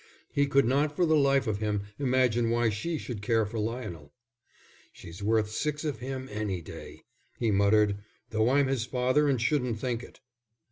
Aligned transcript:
He 0.33 0.47
could 0.47 0.65
not 0.65 0.95
for 0.95 1.05
the 1.05 1.15
life 1.15 1.45
of 1.45 1.59
him 1.59 1.83
imagine 1.99 2.49
why 2.49 2.71
she 2.71 2.97
should 2.97 3.21
care 3.21 3.45
for 3.45 3.59
Lionel. 3.59 4.11
"She's 4.91 5.21
worth 5.21 5.51
six 5.51 5.83
of 5.85 5.99
him, 5.99 6.27
any 6.31 6.59
day," 6.59 7.03
he 7.37 7.51
muttered, 7.51 7.99
"though 8.31 8.49
I'm 8.49 8.65
his 8.65 8.83
father 8.83 9.27
and 9.29 9.39
shouldn't 9.39 9.77
think 9.77 10.01
it." 10.01 10.19